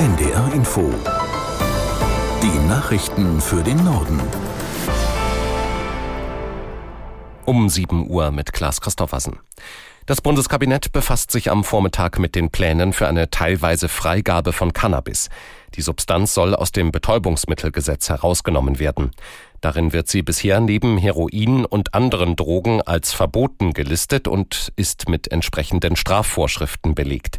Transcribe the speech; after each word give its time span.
NDR 0.00 0.50
Info. 0.54 0.90
Die 2.42 2.68
Nachrichten 2.70 3.38
für 3.38 3.62
den 3.62 3.84
Norden. 3.84 4.18
Um 7.44 7.68
7 7.68 8.08
Uhr 8.08 8.30
mit 8.30 8.54
Klaas 8.54 8.80
Christoffersen. 8.80 9.40
Das 10.06 10.22
Bundeskabinett 10.22 10.92
befasst 10.92 11.30
sich 11.30 11.50
am 11.50 11.64
Vormittag 11.64 12.18
mit 12.18 12.34
den 12.34 12.48
Plänen 12.48 12.94
für 12.94 13.08
eine 13.08 13.28
teilweise 13.28 13.90
Freigabe 13.90 14.54
von 14.54 14.72
Cannabis. 14.72 15.28
Die 15.74 15.82
Substanz 15.82 16.32
soll 16.32 16.54
aus 16.54 16.72
dem 16.72 16.92
Betäubungsmittelgesetz 16.92 18.08
herausgenommen 18.08 18.78
werden. 18.78 19.10
Darin 19.60 19.92
wird 19.92 20.08
sie 20.08 20.22
bisher 20.22 20.60
neben 20.60 20.96
Heroin 20.96 21.66
und 21.66 21.92
anderen 21.92 22.36
Drogen 22.36 22.80
als 22.80 23.12
verboten 23.12 23.74
gelistet 23.74 24.28
und 24.28 24.72
ist 24.76 25.10
mit 25.10 25.30
entsprechenden 25.30 25.94
Strafvorschriften 25.94 26.94
belegt. 26.94 27.38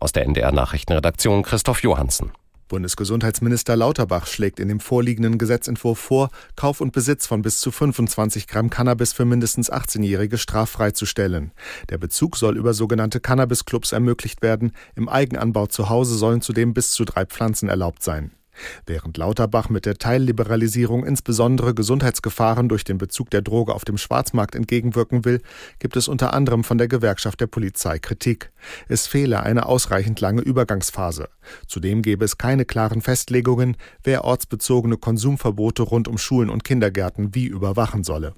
Aus 0.00 0.12
der 0.12 0.24
NDR 0.24 0.50
Nachrichtenredaktion 0.50 1.42
Christoph 1.42 1.82
Johansen. 1.82 2.32
Bundesgesundheitsminister 2.68 3.76
Lauterbach 3.76 4.26
schlägt 4.26 4.58
in 4.58 4.68
dem 4.68 4.80
vorliegenden 4.80 5.36
Gesetzentwurf 5.36 5.98
vor, 5.98 6.30
Kauf 6.56 6.80
und 6.80 6.92
Besitz 6.92 7.26
von 7.26 7.42
bis 7.42 7.60
zu 7.60 7.70
25 7.70 8.46
Gramm 8.46 8.70
Cannabis 8.70 9.12
für 9.12 9.26
mindestens 9.26 9.70
18-Jährige 9.70 10.38
straffrei 10.38 10.92
zu 10.92 11.04
stellen. 11.04 11.52
Der 11.90 11.98
Bezug 11.98 12.38
soll 12.38 12.56
über 12.56 12.72
sogenannte 12.72 13.20
Cannabis-Clubs 13.20 13.92
ermöglicht 13.92 14.40
werden. 14.40 14.72
Im 14.96 15.08
Eigenanbau 15.10 15.66
zu 15.66 15.90
Hause 15.90 16.14
sollen 16.16 16.40
zudem 16.40 16.72
bis 16.72 16.92
zu 16.92 17.04
drei 17.04 17.26
Pflanzen 17.26 17.68
erlaubt 17.68 18.02
sein. 18.02 18.30
Während 18.86 19.16
Lauterbach 19.16 19.68
mit 19.68 19.86
der 19.86 19.96
Teilliberalisierung 19.96 21.04
insbesondere 21.04 21.74
Gesundheitsgefahren 21.74 22.68
durch 22.68 22.84
den 22.84 22.98
Bezug 22.98 23.30
der 23.30 23.42
Droge 23.42 23.74
auf 23.74 23.84
dem 23.84 23.98
Schwarzmarkt 23.98 24.54
entgegenwirken 24.54 25.24
will, 25.24 25.42
gibt 25.78 25.96
es 25.96 26.08
unter 26.08 26.34
anderem 26.34 26.64
von 26.64 26.78
der 26.78 26.88
Gewerkschaft 26.88 27.40
der 27.40 27.46
Polizei 27.46 27.98
Kritik. 27.98 28.52
Es 28.88 29.06
fehle 29.06 29.42
eine 29.42 29.66
ausreichend 29.66 30.20
lange 30.20 30.42
Übergangsphase. 30.42 31.28
Zudem 31.66 32.02
gäbe 32.02 32.24
es 32.24 32.38
keine 32.38 32.64
klaren 32.64 33.00
Festlegungen, 33.00 33.76
wer 34.02 34.24
ortsbezogene 34.24 34.96
Konsumverbote 34.96 35.82
rund 35.82 36.08
um 36.08 36.18
Schulen 36.18 36.50
und 36.50 36.64
Kindergärten 36.64 37.34
wie 37.34 37.46
überwachen 37.46 38.04
solle. 38.04 38.34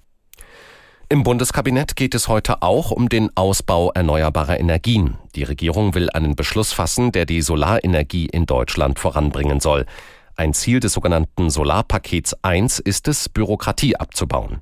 Im 1.12 1.24
Bundeskabinett 1.24 1.94
geht 1.94 2.14
es 2.14 2.26
heute 2.26 2.62
auch 2.62 2.90
um 2.90 3.10
den 3.10 3.28
Ausbau 3.34 3.92
erneuerbarer 3.92 4.58
Energien. 4.58 5.18
Die 5.34 5.42
Regierung 5.42 5.94
will 5.94 6.08
einen 6.08 6.36
Beschluss 6.36 6.72
fassen, 6.72 7.12
der 7.12 7.26
die 7.26 7.42
Solarenergie 7.42 8.24
in 8.24 8.46
Deutschland 8.46 8.98
voranbringen 8.98 9.60
soll. 9.60 9.84
Ein 10.42 10.54
Ziel 10.54 10.80
des 10.80 10.94
sogenannten 10.94 11.50
Solarpakets 11.50 12.34
1 12.42 12.80
ist 12.80 13.06
es, 13.06 13.28
Bürokratie 13.28 13.94
abzubauen. 13.94 14.60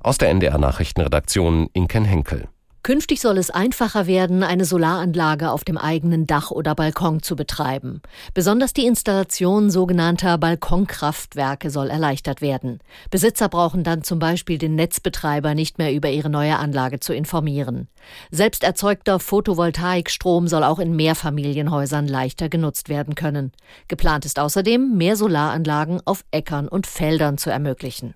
Aus 0.00 0.16
der 0.16 0.30
NDR 0.30 0.56
Nachrichtenredaktion 0.56 1.68
Inken 1.74 2.06
Henkel. 2.06 2.48
Künftig 2.82 3.20
soll 3.20 3.38
es 3.38 3.50
einfacher 3.50 4.06
werden, 4.06 4.42
eine 4.42 4.64
Solaranlage 4.64 5.50
auf 5.50 5.64
dem 5.64 5.76
eigenen 5.76 6.26
Dach 6.26 6.50
oder 6.50 6.74
Balkon 6.74 7.22
zu 7.22 7.36
betreiben. 7.36 8.00
Besonders 8.34 8.72
die 8.72 8.86
Installation 8.86 9.70
sogenannter 9.70 10.38
Balkonkraftwerke 10.38 11.70
soll 11.70 11.90
erleichtert 11.90 12.40
werden. 12.40 12.78
Besitzer 13.10 13.48
brauchen 13.48 13.84
dann 13.84 14.04
zum 14.04 14.18
Beispiel 14.18 14.58
den 14.58 14.74
Netzbetreiber 14.76 15.54
nicht 15.54 15.78
mehr 15.78 15.92
über 15.92 16.08
ihre 16.08 16.30
neue 16.30 16.56
Anlage 16.56 17.00
zu 17.00 17.12
informieren. 17.12 17.88
Selbst 18.30 18.62
erzeugter 18.62 19.18
Photovoltaikstrom 19.18 20.46
soll 20.48 20.62
auch 20.62 20.78
in 20.78 20.94
Mehrfamilienhäusern 20.94 22.06
leichter 22.06 22.48
genutzt 22.48 22.88
werden 22.88 23.14
können. 23.14 23.52
Geplant 23.88 24.24
ist 24.24 24.38
außerdem, 24.38 24.96
mehr 24.96 25.16
Solaranlagen 25.16 26.00
auf 26.04 26.24
Äckern 26.30 26.68
und 26.68 26.86
Feldern 26.86 27.38
zu 27.38 27.50
ermöglichen. 27.50 28.14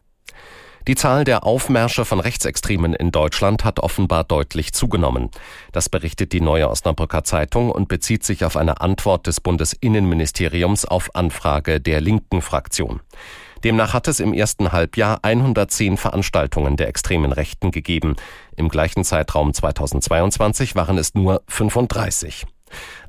Die 0.88 0.96
Zahl 0.96 1.22
der 1.22 1.44
Aufmärsche 1.44 2.04
von 2.04 2.18
Rechtsextremen 2.18 2.92
in 2.92 3.12
Deutschland 3.12 3.64
hat 3.64 3.78
offenbar 3.78 4.24
deutlich 4.24 4.72
zugenommen. 4.72 5.30
Das 5.70 5.88
berichtet 5.88 6.32
die 6.32 6.40
Neue 6.40 6.68
Osnabrücker 6.68 7.22
Zeitung 7.22 7.70
und 7.70 7.86
bezieht 7.86 8.24
sich 8.24 8.44
auf 8.44 8.56
eine 8.56 8.80
Antwort 8.80 9.28
des 9.28 9.40
Bundesinnenministeriums 9.40 10.84
auf 10.84 11.14
Anfrage 11.14 11.80
der 11.80 12.00
linken 12.00 12.42
Fraktion. 12.42 13.00
Demnach 13.62 13.94
hat 13.94 14.08
es 14.08 14.18
im 14.18 14.34
ersten 14.34 14.72
Halbjahr 14.72 15.20
110 15.22 15.98
Veranstaltungen 15.98 16.76
der 16.76 16.88
extremen 16.88 17.30
Rechten 17.30 17.70
gegeben. 17.70 18.16
Im 18.56 18.68
gleichen 18.68 19.04
Zeitraum 19.04 19.54
2022 19.54 20.74
waren 20.74 20.98
es 20.98 21.14
nur 21.14 21.42
35. 21.46 22.44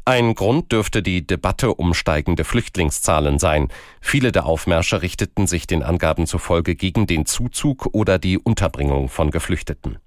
Ein 0.06 0.36
Grund 0.36 0.74
dürfte 0.74 1.02
die 1.02 1.26
Debatte 1.26 1.76
um 1.76 1.94
steigende 1.94 2.44
Flüchtlingszahlen 2.44 3.40
sein. 3.40 3.70
Viele 4.02 4.34
der 4.34 4.46
Aufmärsche 4.46 5.02
richteten 5.02 5.48
sich 5.48 5.66
den 5.66 5.82
Angaben 5.82 6.28
zufolge 6.28 6.76
gegen 6.76 7.08
den 7.08 7.26
Zuzug 7.26 7.88
oder 7.94 8.20
die 8.20 8.38
Unterbringung 8.38 9.08
von 9.08 9.32
Geflüchteten. 9.32 10.00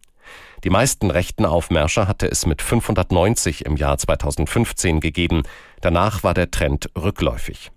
Die 0.64 0.70
meisten 0.70 1.10
rechten 1.10 1.46
Aufmärsche 1.46 2.06
hatte 2.06 2.30
es 2.30 2.44
mit 2.44 2.60
590 2.60 3.64
im 3.64 3.76
Jahr 3.76 3.96
2015 3.96 5.00
gegeben. 5.00 5.44
Danach 5.80 6.22
war 6.22 6.34
der 6.34 6.50
Trend 6.50 6.90
rückläufig. 6.94 7.70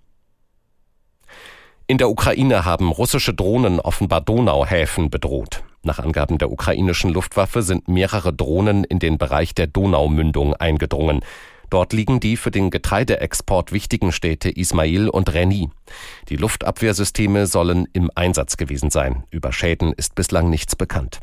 In 1.87 1.97
der 1.97 2.09
Ukraine 2.09 2.65
haben 2.65 2.91
russische 2.91 3.33
Drohnen 3.33 3.79
offenbar 3.79 4.19
Donauhäfen 4.19 5.09
bedroht. 5.09 5.63
Nach 5.83 5.99
Angaben 5.99 6.37
der 6.37 6.51
ukrainischen 6.51 7.11
Luftwaffe 7.11 7.61
sind 7.61 7.87
mehrere 7.87 8.33
Drohnen 8.33 8.83
in 8.83 8.99
den 8.99 9.17
Bereich 9.17 9.55
der 9.55 9.67
Donaumündung 9.67 10.53
eingedrungen. 10.53 11.21
Dort 11.69 11.93
liegen 11.93 12.19
die 12.19 12.37
für 12.37 12.51
den 12.51 12.71
Getreideexport 12.71 13.71
wichtigen 13.71 14.11
Städte 14.11 14.49
Ismail 14.49 15.09
und 15.09 15.33
Reni. 15.33 15.69
Die 16.29 16.35
Luftabwehrsysteme 16.35 17.45
sollen 17.45 17.87
im 17.93 18.09
Einsatz 18.15 18.57
gewesen 18.57 18.89
sein. 18.89 19.23
Über 19.29 19.51
Schäden 19.51 19.93
ist 19.93 20.15
bislang 20.15 20.49
nichts 20.49 20.75
bekannt. 20.75 21.19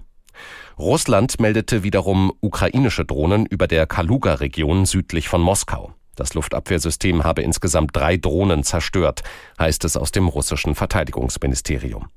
Russland 0.79 1.41
meldete 1.41 1.83
wiederum 1.83 2.33
ukrainische 2.41 3.05
Drohnen 3.05 3.47
über 3.47 3.67
der 3.67 3.87
Kaluga-Region 3.87 4.85
südlich 4.85 5.29
von 5.29 5.41
Moskau. 5.41 5.95
Das 6.17 6.35
Luftabwehrsystem 6.35 7.25
habe 7.25 7.43
insgesamt 7.43 7.95
drei 7.95 8.17
Drohnen 8.17 8.63
zerstört, 8.63 9.23
heißt 9.59 9.85
es 9.85 9.97
aus 9.97 10.13
dem 10.13 10.29
russischen 10.29 10.75
Verteidigungsministerium. 10.75 12.09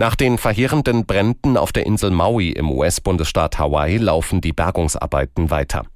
Nach 0.00 0.14
den 0.14 0.38
verheerenden 0.38 1.06
Bränden 1.06 1.56
auf 1.56 1.72
der 1.72 1.84
Insel 1.84 2.10
Maui 2.10 2.50
im 2.50 2.70
US-Bundesstaat 2.70 3.58
Hawaii 3.58 3.96
laufen 3.96 4.40
die 4.40 4.52
Bergungsarbeiten 4.52 5.50
weiter. 5.50 5.86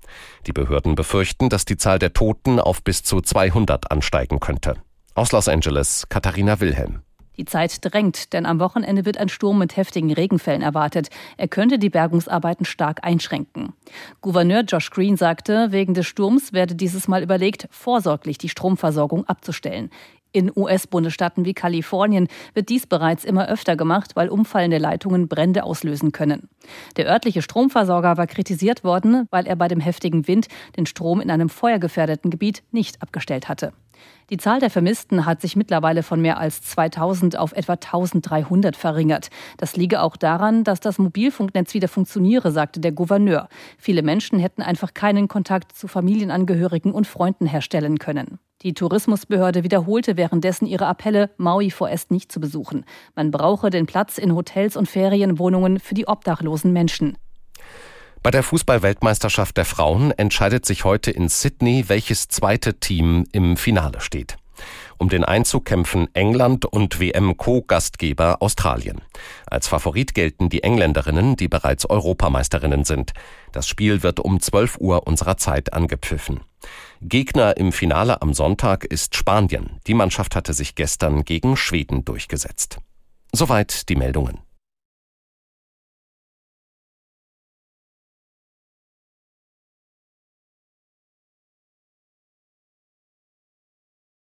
Die 0.47 0.53
Behörden 0.53 0.95
befürchten, 0.95 1.49
dass 1.49 1.65
die 1.65 1.77
Zahl 1.77 1.99
der 1.99 2.13
Toten 2.13 2.61
auf 2.61 2.83
bis 2.83 3.03
zu 3.03 3.21
200 3.21 3.91
ansteigen 3.91 4.41
könnte. 4.41 4.77
Aus 5.15 5.33
Los 5.33 5.49
Angeles, 5.49 6.07
Katharina 6.09 6.61
Wilhelm. 6.61 7.03
Die 7.39 7.47
Zeit 7.47 7.79
drängt, 7.83 8.35
denn 8.35 8.45
am 8.45 8.61
Wochenende 8.61 9.07
wird 9.07 9.17
ein 9.17 9.31
Sturm 9.31 9.59
mit 9.59 9.77
heftigen 9.77 10.13
Regenfällen 10.13 10.61
erwartet. 10.61 11.09
Er 11.39 11.49
könnte 11.49 11.79
die 11.79 11.89
Bergungsarbeiten 11.89 12.67
stark 12.67 13.01
einschränken. 13.03 13.73
Gouverneur 14.21 14.63
Josh 14.63 14.91
Green 14.91 15.17
sagte, 15.17 15.73
wegen 15.73 15.95
des 15.95 16.07
Sturms 16.07 16.53
werde 16.53 16.75
dieses 16.75 17.09
Mal 17.09 17.23
überlegt, 17.23 17.69
vorsorglich 17.71 18.37
die 18.37 18.51
Stromversorgung 18.51 19.27
abzustellen. 19.27 19.91
In 20.33 20.51
US-Bundesstaaten 20.55 21.45
wie 21.45 21.55
Kalifornien 21.55 22.29
wird 22.55 22.71
dies 22.71 22.87
bereits 22.87 23.25
immer 23.25 23.49
öfter 23.49 23.77
gemacht, 23.77 24.17
weil 24.17 24.29
umfallende 24.29 24.79
Leitungen 24.79 25.29
Brände 25.29 25.65
auslösen 25.65 26.13
können. 26.13 26.49
Der 26.97 27.07
örtliche 27.07 27.43
Stromversorger 27.43 28.17
war 28.17 28.27
kritisiert 28.27 28.83
worden, 28.83 29.27
weil 29.31 29.47
er 29.47 29.57
bei 29.57 29.69
dem 29.69 29.81
heftigen 29.81 30.27
Wind 30.27 30.49
den 30.77 30.87
Strom 30.87 31.21
in 31.21 31.31
einem 31.31 31.49
feuergefährdeten 31.49 32.31
Gebiet 32.31 32.63
nicht 32.71 33.03
abgestellt 33.03 33.49
hatte. 33.49 33.73
Die 34.31 34.37
Zahl 34.37 34.61
der 34.61 34.71
Vermissten 34.71 35.27
hat 35.27 35.41
sich 35.41 35.57
mittlerweile 35.57 36.03
von 36.03 36.21
mehr 36.21 36.39
als 36.39 36.63
2000 36.63 37.39
auf 37.39 37.53
etwa 37.53 37.75
1300 37.75 38.77
verringert. 38.77 39.29
Das 39.59 39.77
liege 39.77 40.01
auch 40.01 40.17
daran, 40.17 40.65
dass 40.65 40.81
das 40.81 40.99
Mobilfunknetz 40.99 41.75
wieder 41.75 41.89
funktioniere, 41.89 42.51
sagte 42.51 42.81
der 42.81 42.93
Gouverneur. 42.93 43.49
Viele 43.79 44.03
Menschen 44.03 44.39
hätten 44.39 44.63
einfach 44.63 44.95
keinen 44.95 45.29
Kontakt 45.29 45.77
zu 45.77 45.89
Familienangehörigen 45.89 46.93
und 46.93 47.07
Freunden 47.07 47.47
herstellen 47.47 47.99
können. 47.99 48.39
Die 48.63 48.75
Tourismusbehörde 48.75 49.65
wiederholte 49.65 50.17
währenddessen 50.17 50.67
ihre 50.67 50.87
Appelle, 50.87 51.31
Maui 51.37 51.71
vorerst 51.71 52.11
nicht 52.11 52.31
zu 52.31 52.39
besuchen. 52.39 52.85
Man 53.17 53.33
brauche 53.33 53.71
den 53.71 53.87
Platz 53.87 54.19
in 54.19 54.35
Hotels 54.35 54.77
und 54.77 54.89
Ferienwohnungen 54.89 55.81
für 55.81 55.95
die 55.95 56.07
obdachlosen 56.07 56.73
Menschen. 56.73 57.19
Bei 58.23 58.31
der 58.31 58.45
Fußballweltmeisterschaft 58.45 59.57
der 59.57 59.65
Frauen 59.65 60.13
entscheidet 60.13 60.65
sich 60.65 60.85
heute 60.85 61.11
in 61.11 61.29
Sydney, 61.29 61.89
welches 61.89 62.29
zweite 62.29 62.79
Team 62.79 63.27
im 63.33 63.57
Finale 63.57 64.01
steht. 64.01 64.37
Um 64.97 65.09
den 65.09 65.25
Einzug 65.25 65.65
kämpfen 65.65 66.07
England 66.15 66.65
und 66.65 67.01
WM-Co-Gastgeber 67.01 68.41
Australien. 68.41 69.01
Als 69.47 69.67
Favorit 69.67 70.15
gelten 70.15 70.51
die 70.51 70.63
Engländerinnen, 70.63 71.35
die 71.35 71.49
bereits 71.49 71.91
Europameisterinnen 71.91 72.85
sind. 72.85 73.13
Das 73.51 73.67
Spiel 73.67 74.05
wird 74.05 74.21
um 74.21 74.39
12 74.39 74.79
Uhr 74.79 75.09
unserer 75.09 75.37
Zeit 75.37 75.73
angepfiffen. 75.73 76.43
Gegner 77.01 77.57
im 77.57 77.73
Finale 77.73 78.23
am 78.23 78.35
Sonntag 78.35 78.85
ist 78.85 79.17
Spanien. 79.17 79.81
Die 79.89 79.95
Mannschaft 79.95 80.37
hatte 80.37 80.53
sich 80.53 80.77
gestern 80.77 81.25
gegen 81.25 81.57
Schweden 81.57 82.05
durchgesetzt. 82.05 82.79
Soweit 83.33 83.89
die 83.89 83.97
Meldungen. 83.97 84.39